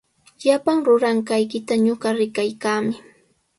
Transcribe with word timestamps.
Llapan 0.43 0.77
ruranqaykita 0.87 1.73
ñuqa 1.85 2.09
rikaykaami. 2.19 2.93